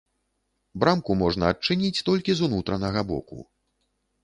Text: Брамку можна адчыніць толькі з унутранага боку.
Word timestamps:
Брамку 0.83 1.17
можна 1.19 1.51
адчыніць 1.55 2.03
толькі 2.09 2.31
з 2.41 2.49
унутранага 2.49 3.01
боку. 3.15 3.37